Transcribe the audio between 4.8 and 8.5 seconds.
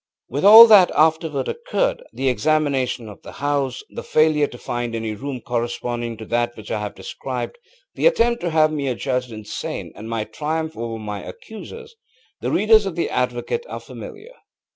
any room corresponding to that which I have described; the attempt to